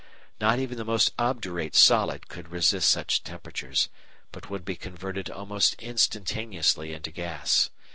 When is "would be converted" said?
4.49-5.29